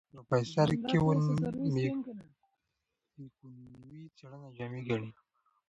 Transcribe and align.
پروفیسر 0.27 0.69
کیون 0.87 1.17
میکونوی 1.63 4.03
څېړنه 4.17 4.47
جامع 4.57 4.81
ګڼي. 4.87 5.09